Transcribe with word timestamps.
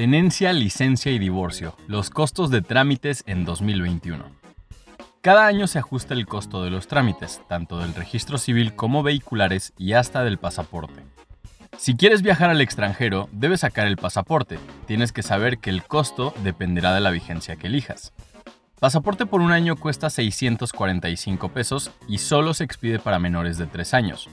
Tenencia, 0.00 0.54
licencia 0.54 1.12
y 1.12 1.18
divorcio. 1.18 1.76
Los 1.86 2.08
costos 2.08 2.48
de 2.48 2.62
trámites 2.62 3.22
en 3.26 3.44
2021. 3.44 4.24
Cada 5.20 5.46
año 5.46 5.66
se 5.66 5.78
ajusta 5.78 6.14
el 6.14 6.24
costo 6.24 6.64
de 6.64 6.70
los 6.70 6.88
trámites, 6.88 7.42
tanto 7.50 7.76
del 7.80 7.94
registro 7.94 8.38
civil 8.38 8.74
como 8.74 9.02
vehiculares 9.02 9.74
y 9.76 9.92
hasta 9.92 10.24
del 10.24 10.38
pasaporte. 10.38 11.02
Si 11.76 11.96
quieres 11.96 12.22
viajar 12.22 12.48
al 12.48 12.62
extranjero, 12.62 13.28
debes 13.30 13.60
sacar 13.60 13.86
el 13.88 13.98
pasaporte. 13.98 14.58
Tienes 14.86 15.12
que 15.12 15.22
saber 15.22 15.58
que 15.58 15.68
el 15.68 15.82
costo 15.82 16.32
dependerá 16.42 16.94
de 16.94 17.00
la 17.00 17.10
vigencia 17.10 17.56
que 17.56 17.66
elijas. 17.66 18.14
Pasaporte 18.78 19.26
por 19.26 19.42
un 19.42 19.52
año 19.52 19.76
cuesta 19.76 20.08
645 20.08 21.50
pesos 21.50 21.90
y 22.08 22.16
solo 22.16 22.54
se 22.54 22.64
expide 22.64 23.00
para 23.00 23.18
menores 23.18 23.58
de 23.58 23.66
3 23.66 23.92
años. 23.92 24.30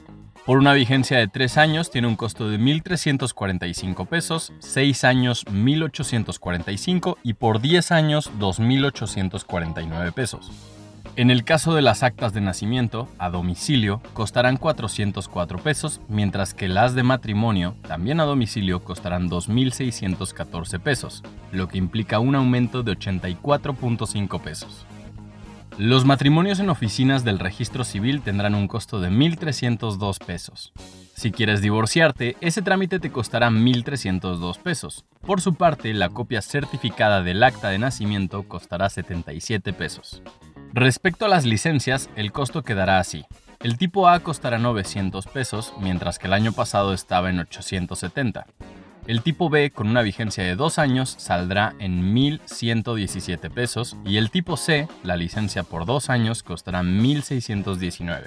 Por 0.48 0.60
una 0.60 0.72
vigencia 0.72 1.18
de 1.18 1.28
3 1.28 1.58
años 1.58 1.92
tiene 1.92 2.08
un 2.08 2.16
costo 2.16 2.50
de 2.50 2.58
1.345 2.58 4.08
pesos, 4.08 4.54
6 4.60 5.04
años 5.04 5.46
1.845 5.48 7.18
y 7.22 7.34
por 7.34 7.60
10 7.60 7.92
años 7.92 8.32
2.849 8.40 10.14
pesos. 10.14 10.50
En 11.18 11.32
el 11.32 11.44
caso 11.44 11.76
de 11.76 11.82
las 11.82 12.02
actas 12.02 12.32
de 12.32 12.40
nacimiento, 12.40 13.10
a 13.18 13.30
domicilio, 13.30 14.02
costarán 14.14 14.56
404 14.56 15.60
pesos, 15.60 16.00
mientras 16.08 16.54
que 16.54 16.70
las 16.70 16.96
de 16.96 17.04
matrimonio, 17.04 17.76
también 17.86 18.22
a 18.22 18.24
domicilio, 18.24 18.86
costarán 18.86 19.30
2.614 19.30 20.80
pesos, 20.80 21.24
lo 21.52 21.68
que 21.68 21.78
implica 21.78 22.20
un 22.20 22.36
aumento 22.36 22.84
de 22.84 22.94
84.5 22.94 24.40
pesos. 24.40 24.86
Los 25.78 26.06
matrimonios 26.06 26.60
en 26.60 26.72
oficinas 26.72 27.24
del 27.24 27.38
registro 27.38 27.84
civil 27.84 28.24
tendrán 28.24 28.56
un 28.56 28.68
costo 28.68 29.00
de 29.00 29.12
1.302 29.12 30.18
pesos. 30.26 30.74
Si 31.14 31.32
quieres 31.32 31.62
divorciarte, 31.62 32.36
ese 32.42 32.64
trámite 32.64 33.00
te 33.00 33.12
costará 33.12 33.52
1.302 33.52 34.58
pesos. 34.58 35.06
Por 35.24 35.40
su 35.40 35.54
parte, 35.54 35.94
la 35.94 36.10
copia 36.10 36.42
certificada 36.42 37.22
del 37.22 37.44
acta 37.44 37.70
de 37.70 37.78
nacimiento 37.78 38.42
costará 38.48 38.90
77 38.90 39.72
pesos. 39.72 40.24
Respecto 40.74 41.26
a 41.26 41.30
las 41.30 41.46
licencias, 41.46 42.10
el 42.16 42.32
costo 42.32 42.64
quedará 42.64 42.98
así. 42.98 43.26
El 43.62 43.78
tipo 43.78 44.08
A 44.08 44.20
costará 44.22 44.58
900 44.58 45.28
pesos, 45.28 45.74
mientras 45.80 46.18
que 46.18 46.26
el 46.26 46.34
año 46.34 46.54
pasado 46.54 46.92
estaba 46.92 47.30
en 47.30 47.38
870. 47.38 48.48
El 49.08 49.22
tipo 49.22 49.50
B 49.50 49.72
con 49.72 49.88
una 49.88 50.02
vigencia 50.02 50.44
de 50.44 50.58
dos 50.58 50.78
años 50.78 51.16
saldrá 51.18 51.74
en 51.80 52.14
1.117 52.14 53.50
pesos 53.50 53.96
y 54.04 54.18
el 54.18 54.30
tipo 54.32 54.58
C, 54.58 54.90
la 55.02 55.16
licencia 55.16 55.64
por 55.64 55.86
dos 55.86 56.10
años, 56.10 56.44
costará 56.44 56.84
1.619. 56.84 58.24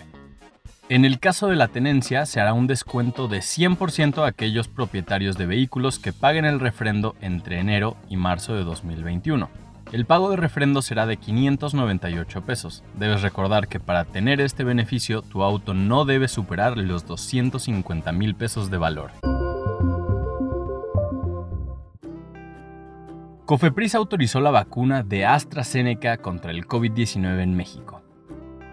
En 0.88 1.04
el 1.04 1.20
caso 1.20 1.48
de 1.48 1.56
la 1.56 1.68
tenencia, 1.68 2.24
se 2.24 2.40
hará 2.40 2.54
un 2.54 2.66
descuento 2.66 3.28
de 3.28 3.40
100% 3.40 4.24
a 4.24 4.28
aquellos 4.28 4.68
propietarios 4.68 5.36
de 5.36 5.44
vehículos 5.44 5.98
que 5.98 6.14
paguen 6.14 6.46
el 6.46 6.58
refrendo 6.58 7.14
entre 7.20 7.60
enero 7.60 7.98
y 8.08 8.16
marzo 8.16 8.54
de 8.54 8.64
2021. 8.64 9.50
El 9.92 10.06
pago 10.06 10.30
de 10.30 10.36
refrendo 10.36 10.80
será 10.80 11.04
de 11.04 11.18
598 11.18 12.40
pesos. 12.46 12.84
Debes 12.98 13.20
recordar 13.20 13.68
que 13.68 13.80
para 13.80 14.06
tener 14.06 14.40
este 14.40 14.64
beneficio, 14.64 15.20
tu 15.20 15.42
auto 15.42 15.74
no 15.74 16.06
debe 16.06 16.26
superar 16.26 16.78
los 16.78 17.06
250 17.06 18.12
mil 18.12 18.34
pesos 18.34 18.70
de 18.70 18.78
valor. 18.78 19.10
Cofepris 23.50 23.96
autorizó 23.96 24.40
la 24.40 24.52
vacuna 24.52 25.02
de 25.02 25.26
AstraZeneca 25.26 26.18
contra 26.18 26.52
el 26.52 26.68
COVID-19 26.68 27.42
en 27.42 27.56
México. 27.56 28.00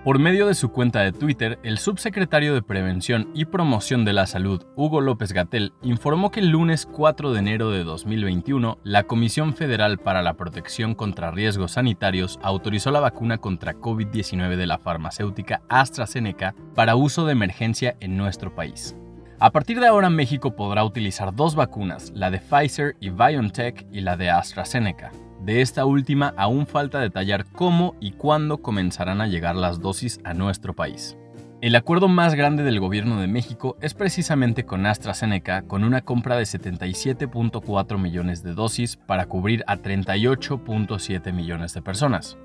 Por 0.03 0.19
medio 0.19 0.45
de 0.45 0.53
su 0.53 0.69
cuenta 0.69 0.99
de 0.99 1.13
Twitter, 1.13 1.57
el 1.63 1.79
subsecretario 1.79 2.53
de 2.53 2.61
Prevención 2.61 3.31
y 3.33 3.45
Promoción 3.45 4.05
de 4.05 4.13
la 4.13 4.27
Salud, 4.27 4.67
Hugo 4.75 5.01
López 5.01 5.33
Gatel, 5.33 5.73
informó 5.81 6.29
que 6.29 6.41
el 6.41 6.49
lunes 6.49 6.85
4 6.85 7.33
de 7.33 7.39
enero 7.39 7.71
de 7.71 7.83
2021, 7.83 8.77
la 8.83 9.05
Comisión 9.05 9.55
Federal 9.55 9.97
para 9.97 10.21
la 10.21 10.35
Protección 10.35 10.93
contra 10.93 11.31
Riesgos 11.31 11.71
Sanitarios 11.71 12.37
autorizó 12.43 12.91
la 12.91 12.99
vacuna 12.99 13.39
contra 13.39 13.73
COVID-19 13.73 14.57
de 14.57 14.67
la 14.67 14.77
farmacéutica 14.77 15.63
AstraZeneca 15.69 16.53
para 16.75 16.95
uso 16.95 17.25
de 17.25 17.31
emergencia 17.31 17.97
en 17.99 18.15
nuestro 18.15 18.53
país. 18.53 18.95
A 19.39 19.51
partir 19.51 19.79
de 19.79 19.85
ahora 19.85 20.09
México 20.09 20.55
podrá 20.55 20.83
utilizar 20.83 21.35
dos 21.35 21.53
vacunas, 21.53 22.11
la 22.15 22.31
de 22.31 22.39
Pfizer 22.39 22.95
y 22.99 23.11
BioNTech 23.11 23.85
y 23.91 24.01
la 24.01 24.17
de 24.17 24.31
AstraZeneca. 24.31 25.11
De 25.43 25.61
esta 25.61 25.85
última 25.85 26.33
aún 26.37 26.65
falta 26.65 26.99
detallar 26.99 27.45
cómo 27.45 27.95
y 27.99 28.13
cuándo 28.13 28.63
comenzarán 28.63 29.21
a 29.21 29.27
llegar 29.27 29.55
las 29.55 29.79
dosis 29.79 30.19
a 30.23 30.33
nuestro 30.33 30.73
país. 30.73 31.17
El 31.61 31.75
acuerdo 31.75 32.07
más 32.07 32.33
grande 32.33 32.63
del 32.63 32.79
gobierno 32.79 33.21
de 33.21 33.27
México 33.27 33.77
es 33.79 33.93
precisamente 33.93 34.65
con 34.65 34.87
AstraZeneca, 34.87 35.61
con 35.61 35.83
una 35.83 36.01
compra 36.01 36.35
de 36.35 36.43
77.4 36.43 37.99
millones 37.99 38.41
de 38.41 38.55
dosis 38.55 38.95
para 38.95 39.27
cubrir 39.27 39.63
a 39.67 39.77
38.7 39.77 41.31
millones 41.31 41.75
de 41.75 41.83
personas. 41.83 42.39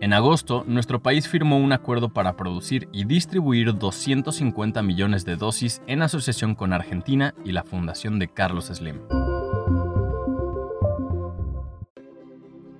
En 0.00 0.12
agosto, 0.12 0.62
nuestro 0.68 1.02
país 1.02 1.26
firmó 1.26 1.58
un 1.58 1.72
acuerdo 1.72 2.10
para 2.10 2.36
producir 2.36 2.88
y 2.92 3.04
distribuir 3.04 3.76
250 3.76 4.80
millones 4.80 5.24
de 5.24 5.34
dosis 5.34 5.82
en 5.88 6.02
asociación 6.02 6.54
con 6.54 6.72
Argentina 6.72 7.34
y 7.44 7.50
la 7.50 7.64
Fundación 7.64 8.20
de 8.20 8.28
Carlos 8.28 8.66
Slim. 8.66 9.00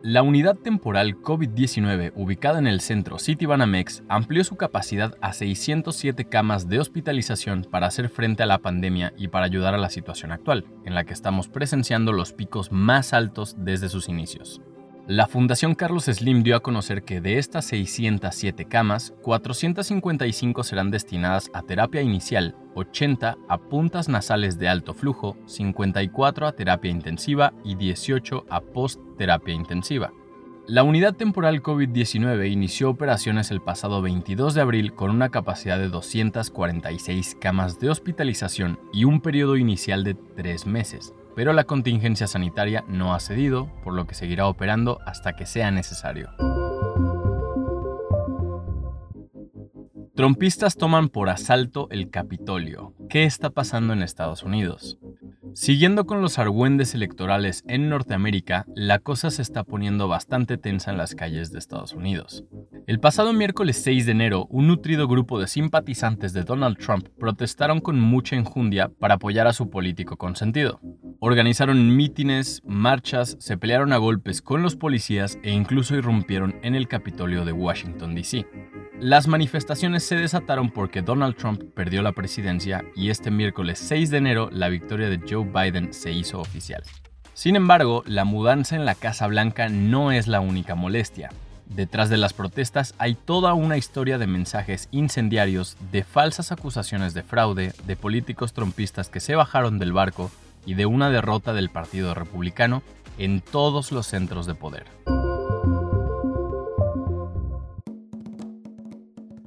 La 0.00 0.22
unidad 0.22 0.54
temporal 0.54 1.20
COVID-19 1.20 2.12
ubicada 2.14 2.60
en 2.60 2.68
el 2.68 2.80
centro 2.80 3.18
Citibanamex 3.18 4.04
amplió 4.08 4.44
su 4.44 4.54
capacidad 4.54 5.16
a 5.20 5.32
607 5.32 6.24
camas 6.26 6.68
de 6.68 6.78
hospitalización 6.78 7.66
para 7.68 7.88
hacer 7.88 8.10
frente 8.10 8.44
a 8.44 8.46
la 8.46 8.58
pandemia 8.58 9.12
y 9.16 9.26
para 9.26 9.46
ayudar 9.46 9.74
a 9.74 9.78
la 9.78 9.90
situación 9.90 10.30
actual, 10.30 10.66
en 10.84 10.94
la 10.94 11.02
que 11.02 11.14
estamos 11.14 11.48
presenciando 11.48 12.12
los 12.12 12.32
picos 12.32 12.70
más 12.70 13.12
altos 13.12 13.56
desde 13.58 13.88
sus 13.88 14.08
inicios. 14.08 14.62
La 15.08 15.26
Fundación 15.26 15.74
Carlos 15.74 16.04
Slim 16.04 16.42
dio 16.42 16.54
a 16.54 16.60
conocer 16.60 17.02
que 17.02 17.22
de 17.22 17.38
estas 17.38 17.64
607 17.64 18.66
camas, 18.66 19.14
455 19.22 20.62
serán 20.62 20.90
destinadas 20.90 21.50
a 21.54 21.62
terapia 21.62 22.02
inicial, 22.02 22.54
80 22.74 23.38
a 23.48 23.58
puntas 23.58 24.10
nasales 24.10 24.58
de 24.58 24.68
alto 24.68 24.92
flujo, 24.92 25.38
54 25.46 26.46
a 26.46 26.52
terapia 26.52 26.90
intensiva 26.90 27.54
y 27.64 27.76
18 27.76 28.44
a 28.50 28.60
post-terapia 28.60 29.54
intensiva. 29.54 30.12
La 30.66 30.82
unidad 30.82 31.14
temporal 31.14 31.62
COVID-19 31.62 32.52
inició 32.52 32.90
operaciones 32.90 33.50
el 33.50 33.62
pasado 33.62 34.02
22 34.02 34.52
de 34.52 34.60
abril 34.60 34.92
con 34.92 35.10
una 35.10 35.30
capacidad 35.30 35.78
de 35.78 35.88
246 35.88 37.38
camas 37.40 37.80
de 37.80 37.88
hospitalización 37.88 38.78
y 38.92 39.04
un 39.04 39.22
periodo 39.22 39.56
inicial 39.56 40.04
de 40.04 40.12
tres 40.12 40.66
meses 40.66 41.14
pero 41.34 41.52
la 41.52 41.64
contingencia 41.64 42.26
sanitaria 42.26 42.84
no 42.88 43.14
ha 43.14 43.20
cedido, 43.20 43.70
por 43.82 43.94
lo 43.94 44.06
que 44.06 44.14
seguirá 44.14 44.46
operando 44.46 44.98
hasta 45.06 45.34
que 45.34 45.46
sea 45.46 45.70
necesario. 45.70 46.30
Trompistas 50.18 50.76
toman 50.76 51.10
por 51.10 51.28
asalto 51.28 51.86
el 51.92 52.10
Capitolio. 52.10 52.92
¿Qué 53.08 53.22
está 53.22 53.50
pasando 53.50 53.92
en 53.92 54.02
Estados 54.02 54.42
Unidos? 54.42 54.98
Siguiendo 55.54 56.06
con 56.06 56.20
los 56.20 56.40
argüendes 56.40 56.94
electorales 56.94 57.62
en 57.68 57.88
Norteamérica, 57.88 58.66
la 58.74 58.98
cosa 58.98 59.30
se 59.30 59.42
está 59.42 59.62
poniendo 59.62 60.08
bastante 60.08 60.56
tensa 60.56 60.90
en 60.90 60.98
las 60.98 61.14
calles 61.14 61.52
de 61.52 61.60
Estados 61.60 61.92
Unidos. 61.92 62.44
El 62.88 63.00
pasado 63.00 63.32
miércoles 63.32 63.80
6 63.82 64.06
de 64.06 64.12
enero, 64.12 64.46
un 64.50 64.66
nutrido 64.66 65.06
grupo 65.06 65.38
de 65.38 65.46
simpatizantes 65.46 66.32
de 66.32 66.42
Donald 66.42 66.78
Trump 66.78 67.08
protestaron 67.18 67.80
con 67.80 68.00
mucha 68.00 68.34
enjundia 68.34 68.88
para 68.88 69.14
apoyar 69.14 69.46
a 69.46 69.52
su 69.52 69.70
político 69.70 70.16
consentido. 70.16 70.80
Organizaron 71.20 71.96
mítines, 71.96 72.62
marchas, 72.64 73.36
se 73.40 73.56
pelearon 73.58 73.92
a 73.92 73.96
golpes 73.96 74.40
con 74.40 74.62
los 74.62 74.76
policías 74.76 75.36
e 75.42 75.50
incluso 75.50 75.96
irrumpieron 75.96 76.54
en 76.62 76.76
el 76.76 76.86
Capitolio 76.86 77.44
de 77.44 77.50
Washington, 77.50 78.14
D.C. 78.14 78.46
Las 79.00 79.26
manifestaciones 79.26 80.04
se 80.04 80.14
desataron 80.14 80.70
porque 80.70 81.02
Donald 81.02 81.34
Trump 81.34 81.60
perdió 81.74 82.02
la 82.02 82.12
presidencia 82.12 82.84
y 82.94 83.10
este 83.10 83.32
miércoles 83.32 83.80
6 83.80 84.10
de 84.10 84.18
enero 84.18 84.48
la 84.52 84.68
victoria 84.68 85.10
de 85.10 85.18
Joe 85.28 85.44
Biden 85.44 85.92
se 85.92 86.12
hizo 86.12 86.38
oficial. 86.38 86.84
Sin 87.34 87.56
embargo, 87.56 88.04
la 88.06 88.24
mudanza 88.24 88.76
en 88.76 88.84
la 88.84 88.94
Casa 88.94 89.26
Blanca 89.26 89.68
no 89.68 90.12
es 90.12 90.28
la 90.28 90.38
única 90.38 90.76
molestia. 90.76 91.30
Detrás 91.66 92.10
de 92.10 92.16
las 92.16 92.32
protestas 92.32 92.94
hay 92.96 93.16
toda 93.16 93.54
una 93.54 93.76
historia 93.76 94.18
de 94.18 94.28
mensajes 94.28 94.88
incendiarios, 94.92 95.76
de 95.90 96.04
falsas 96.04 96.52
acusaciones 96.52 97.12
de 97.12 97.24
fraude, 97.24 97.72
de 97.86 97.96
políticos 97.96 98.52
trompistas 98.52 99.08
que 99.08 99.18
se 99.18 99.34
bajaron 99.34 99.80
del 99.80 99.92
barco 99.92 100.30
y 100.66 100.74
de 100.74 100.86
una 100.86 101.10
derrota 101.10 101.52
del 101.52 101.70
Partido 101.70 102.14
Republicano 102.14 102.82
en 103.18 103.40
todos 103.40 103.92
los 103.92 104.06
centros 104.06 104.46
de 104.46 104.54
poder. 104.54 104.86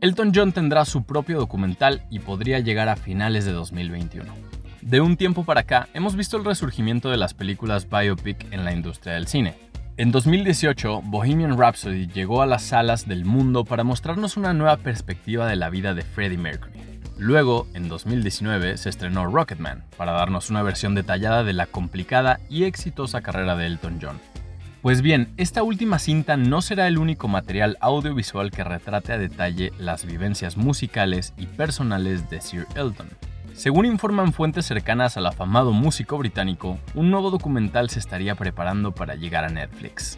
Elton 0.02 0.32
John 0.34 0.52
tendrá 0.52 0.84
su 0.86 1.04
propio 1.04 1.38
documental 1.38 2.02
y 2.10 2.20
podría 2.20 2.60
llegar 2.60 2.90
a 2.90 2.96
finales 2.96 3.46
de 3.46 3.52
2021. 3.52 4.34
De 4.82 5.00
un 5.00 5.16
tiempo 5.16 5.46
para 5.46 5.62
acá 5.62 5.90
hemos 5.94 6.16
visto 6.16 6.38
el 6.38 6.44
resurgimiento 6.44 7.12
de 7.12 7.18
las 7.18 7.36
películas 7.36 7.88
biopic 7.88 8.52
en 8.52 8.66
la 8.66 8.74
industria 8.74 9.14
del 9.14 9.28
cine. 9.28 9.54
En 9.98 10.12
2018, 10.12 11.04
Bohemian 11.04 11.56
Rhapsody 11.56 12.08
llegó 12.08 12.42
a 12.42 12.48
las 12.48 12.64
salas 12.64 13.08
del 13.08 13.26
mundo 13.26 13.64
para 13.64 13.84
mostrarnos 13.84 14.38
una 14.38 14.54
nueva 14.54 14.78
perspectiva 14.78 15.46
de 15.46 15.56
la 15.56 15.70
vida 15.70 15.94
de 15.94 16.02
Freddie 16.02 16.40
Mercury. 16.40 16.91
Luego, 17.22 17.68
en 17.76 17.88
2019, 17.88 18.78
se 18.78 18.90
estrenó 18.90 19.28
Rocketman, 19.28 19.84
para 19.96 20.14
darnos 20.14 20.50
una 20.50 20.64
versión 20.64 20.96
detallada 20.96 21.44
de 21.44 21.54
la 21.54 21.68
complicada 21.68 22.40
y 22.50 22.64
exitosa 22.64 23.22
carrera 23.22 23.56
de 23.56 23.68
Elton 23.68 24.00
John. 24.02 24.20
Pues 24.82 25.04
bien, 25.04 25.32
esta 25.38 25.62
última 25.62 26.00
cinta 26.00 26.36
no 26.36 26.64
será 26.64 26.88
el 26.88 26.98
único 26.98 27.28
material 27.28 27.78
audiovisual 27.80 28.50
que 28.50 28.64
retrate 28.64 29.14
a 29.14 29.20
detalle 29.20 29.72
las 29.78 30.04
vivencias 30.04 30.58
musicales 30.58 31.36
y 31.38 31.46
personales 31.46 32.28
de 32.32 32.42
Sir 32.42 32.66
Elton. 32.74 33.10
Según 33.54 33.86
informan 33.86 34.34
fuentes 34.34 34.66
cercanas 34.66 35.16
al 35.16 35.28
afamado 35.28 35.74
músico 35.74 36.18
británico, 36.18 36.80
un 36.96 37.12
nuevo 37.12 37.30
documental 37.30 37.92
se 37.92 38.00
estaría 38.00 38.34
preparando 38.34 38.94
para 38.94 39.14
llegar 39.14 39.44
a 39.44 39.50
Netflix. 39.50 40.18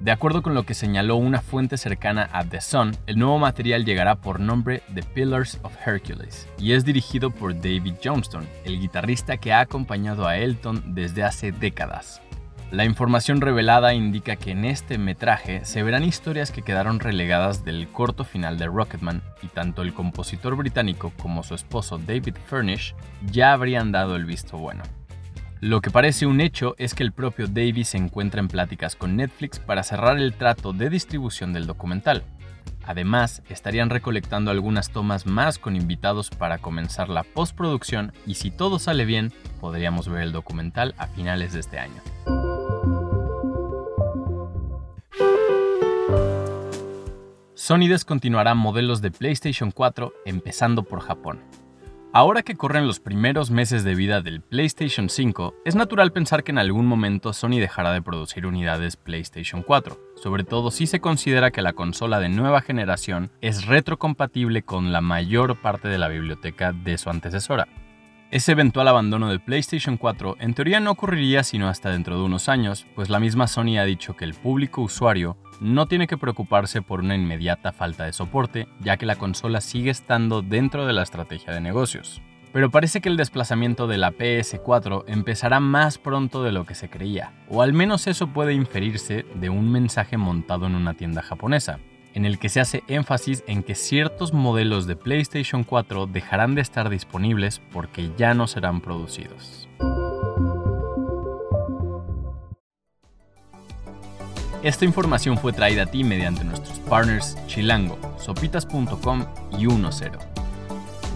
De 0.00 0.12
acuerdo 0.12 0.42
con 0.42 0.54
lo 0.54 0.62
que 0.62 0.74
señaló 0.74 1.16
una 1.16 1.40
fuente 1.40 1.76
cercana 1.76 2.28
a 2.32 2.44
The 2.44 2.60
Sun, 2.60 2.96
el 3.06 3.18
nuevo 3.18 3.38
material 3.38 3.84
llegará 3.84 4.14
por 4.14 4.38
nombre 4.38 4.82
The 4.94 5.02
Pillars 5.02 5.58
of 5.62 5.74
Hercules 5.84 6.48
y 6.56 6.72
es 6.72 6.84
dirigido 6.84 7.30
por 7.30 7.54
David 7.54 7.94
Johnston, 8.02 8.46
el 8.64 8.78
guitarrista 8.78 9.38
que 9.38 9.52
ha 9.52 9.60
acompañado 9.60 10.28
a 10.28 10.36
Elton 10.36 10.94
desde 10.94 11.24
hace 11.24 11.50
décadas. 11.50 12.22
La 12.70 12.84
información 12.84 13.40
revelada 13.40 13.94
indica 13.94 14.36
que 14.36 14.52
en 14.52 14.66
este 14.66 14.98
metraje 14.98 15.64
se 15.64 15.82
verán 15.82 16.04
historias 16.04 16.52
que 16.52 16.62
quedaron 16.62 17.00
relegadas 17.00 17.64
del 17.64 17.88
corto 17.88 18.24
final 18.24 18.56
de 18.58 18.66
Rocketman 18.66 19.22
y 19.42 19.48
tanto 19.48 19.82
el 19.82 19.94
compositor 19.94 20.54
británico 20.54 21.12
como 21.20 21.42
su 21.42 21.54
esposo 21.54 21.98
David 21.98 22.36
Furnish 22.46 22.94
ya 23.32 23.52
habrían 23.52 23.90
dado 23.90 24.14
el 24.16 24.26
visto 24.26 24.58
bueno. 24.58 24.82
Lo 25.60 25.80
que 25.80 25.90
parece 25.90 26.26
un 26.26 26.40
hecho 26.40 26.76
es 26.78 26.94
que 26.94 27.02
el 27.02 27.10
propio 27.10 27.48
David 27.48 27.82
se 27.82 27.96
encuentra 27.96 28.38
en 28.38 28.46
pláticas 28.46 28.94
con 28.94 29.16
Netflix 29.16 29.58
para 29.58 29.82
cerrar 29.82 30.16
el 30.16 30.34
trato 30.34 30.72
de 30.72 30.88
distribución 30.88 31.52
del 31.52 31.66
documental. 31.66 32.22
Además, 32.84 33.42
estarían 33.48 33.90
recolectando 33.90 34.52
algunas 34.52 34.90
tomas 34.90 35.26
más 35.26 35.58
con 35.58 35.74
invitados 35.74 36.30
para 36.30 36.58
comenzar 36.58 37.08
la 37.08 37.24
postproducción 37.24 38.12
y 38.24 38.34
si 38.34 38.52
todo 38.52 38.78
sale 38.78 39.04
bien, 39.04 39.32
podríamos 39.60 40.08
ver 40.08 40.22
el 40.22 40.32
documental 40.32 40.94
a 40.96 41.08
finales 41.08 41.52
de 41.52 41.60
este 41.60 41.80
año. 41.80 42.00
Sony 47.54 47.88
descontinuará 47.88 48.54
modelos 48.54 49.02
de 49.02 49.10
PlayStation 49.10 49.72
4 49.72 50.12
empezando 50.24 50.84
por 50.84 51.00
Japón. 51.00 51.40
Ahora 52.14 52.42
que 52.42 52.56
corren 52.56 52.86
los 52.86 53.00
primeros 53.00 53.50
meses 53.50 53.84
de 53.84 53.94
vida 53.94 54.22
del 54.22 54.40
PlayStation 54.40 55.10
5, 55.10 55.56
es 55.66 55.74
natural 55.74 56.10
pensar 56.10 56.42
que 56.42 56.52
en 56.52 56.58
algún 56.58 56.86
momento 56.86 57.34
Sony 57.34 57.58
dejará 57.60 57.92
de 57.92 58.00
producir 58.00 58.46
unidades 58.46 58.96
PlayStation 58.96 59.62
4, 59.62 60.00
sobre 60.16 60.42
todo 60.42 60.70
si 60.70 60.86
se 60.86 61.00
considera 61.00 61.50
que 61.50 61.60
la 61.60 61.74
consola 61.74 62.18
de 62.18 62.30
nueva 62.30 62.62
generación 62.62 63.30
es 63.42 63.66
retrocompatible 63.66 64.62
con 64.62 64.90
la 64.90 65.02
mayor 65.02 65.60
parte 65.60 65.88
de 65.88 65.98
la 65.98 66.08
biblioteca 66.08 66.72
de 66.72 66.96
su 66.96 67.10
antecesora. 67.10 67.68
Ese 68.30 68.52
eventual 68.52 68.86
abandono 68.88 69.30
del 69.30 69.40
PlayStation 69.40 69.96
4 69.96 70.36
en 70.40 70.52
teoría 70.52 70.80
no 70.80 70.90
ocurriría 70.90 71.42
sino 71.42 71.66
hasta 71.66 71.88
dentro 71.88 72.18
de 72.18 72.24
unos 72.24 72.50
años, 72.50 72.86
pues 72.94 73.08
la 73.08 73.20
misma 73.20 73.46
Sony 73.46 73.78
ha 73.78 73.86
dicho 73.86 74.16
que 74.16 74.26
el 74.26 74.34
público 74.34 74.82
usuario 74.82 75.38
no 75.62 75.86
tiene 75.86 76.06
que 76.06 76.18
preocuparse 76.18 76.82
por 76.82 77.00
una 77.00 77.14
inmediata 77.14 77.72
falta 77.72 78.04
de 78.04 78.12
soporte, 78.12 78.68
ya 78.80 78.98
que 78.98 79.06
la 79.06 79.16
consola 79.16 79.62
sigue 79.62 79.90
estando 79.90 80.42
dentro 80.42 80.84
de 80.84 80.92
la 80.92 81.04
estrategia 81.04 81.54
de 81.54 81.62
negocios. 81.62 82.20
Pero 82.52 82.70
parece 82.70 83.00
que 83.00 83.08
el 83.08 83.16
desplazamiento 83.16 83.86
de 83.86 83.96
la 83.96 84.12
PS4 84.12 85.04
empezará 85.06 85.58
más 85.58 85.96
pronto 85.96 86.42
de 86.42 86.52
lo 86.52 86.66
que 86.66 86.74
se 86.74 86.90
creía, 86.90 87.32
o 87.48 87.62
al 87.62 87.72
menos 87.72 88.06
eso 88.06 88.26
puede 88.26 88.52
inferirse 88.52 89.24
de 89.36 89.48
un 89.48 89.72
mensaje 89.72 90.18
montado 90.18 90.66
en 90.66 90.74
una 90.74 90.92
tienda 90.92 91.22
japonesa, 91.22 91.78
en 92.14 92.24
el 92.24 92.38
que 92.38 92.48
se 92.48 92.60
hace 92.60 92.82
énfasis 92.88 93.44
en 93.46 93.62
que 93.62 93.74
ciertos 93.74 94.32
modelos 94.32 94.86
de 94.86 94.96
PlayStation 94.96 95.64
4 95.64 96.06
dejarán 96.06 96.54
de 96.54 96.62
estar 96.62 96.88
disponibles 96.88 97.60
porque 97.72 98.10
ya 98.16 98.34
no 98.34 98.46
serán 98.46 98.80
producidos. 98.80 99.68
Esta 104.62 104.84
información 104.84 105.38
fue 105.38 105.52
traída 105.52 105.84
a 105.84 105.86
ti 105.86 106.02
mediante 106.02 106.42
nuestros 106.42 106.80
partners 106.80 107.36
Chilango, 107.46 107.96
sopitas.com 108.18 109.24
y 109.52 109.66
10. 109.66 109.92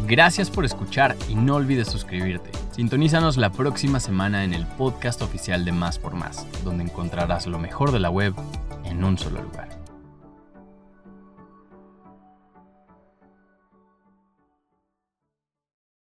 Gracias 0.07 0.49
por 0.49 0.65
escuchar 0.65 1.17
y 1.29 1.35
no 1.35 1.57
olvides 1.57 1.89
suscribirte. 1.89 2.51
Sintonízanos 2.71 3.37
la 3.37 3.51
próxima 3.51 3.99
semana 3.99 4.45
en 4.45 4.55
el 4.55 4.67
podcast 4.67 5.23
oficial 5.23 5.65
de 5.65 5.73
Más 5.73 5.99
por 5.99 6.15
Más, 6.15 6.47
donde 6.65 6.85
encontrarás 6.85 7.47
lo 7.47 7.59
mejor 7.59 7.91
de 7.93 8.01
la 8.01 8.11
web 8.11 8.35
en 8.85 9.03
un 9.03 9.19
solo 9.19 9.43
lugar. 9.43 9.72